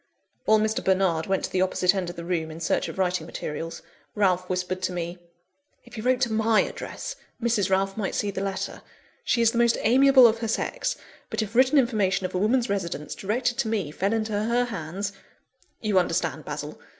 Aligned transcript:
While 0.45 0.57
Mr. 0.57 0.83
Bernard 0.83 1.27
went 1.27 1.43
to 1.43 1.51
the 1.51 1.61
opposite 1.61 1.93
end 1.93 2.09
of 2.09 2.15
the 2.15 2.25
room, 2.25 2.49
in 2.49 2.59
search 2.59 2.87
of 2.87 2.97
writing 2.97 3.27
materials, 3.27 3.83
Ralph 4.15 4.49
whispered 4.49 4.81
to 4.81 4.91
me 4.91 5.19
"If 5.85 5.93
he 5.93 6.01
wrote 6.01 6.21
to 6.21 6.33
my 6.33 6.61
address, 6.61 7.15
Mrs. 7.39 7.69
Ralph 7.69 7.97
might 7.97 8.15
see 8.15 8.31
the 8.31 8.41
letter. 8.41 8.81
She 9.23 9.43
is 9.43 9.51
the 9.51 9.59
most 9.59 9.77
amiable 9.81 10.25
of 10.25 10.39
her 10.39 10.47
sex; 10.47 10.95
but 11.29 11.43
if 11.43 11.53
written 11.53 11.77
information 11.77 12.25
of 12.25 12.33
a 12.33 12.39
woman's 12.39 12.67
residence, 12.67 13.13
directed 13.13 13.59
to 13.59 13.67
me, 13.67 13.91
fell 13.91 14.11
into 14.11 14.31
her 14.31 14.65
hands 14.65 15.13
you 15.81 15.99
understand, 15.99 16.45
Basil! 16.45 16.79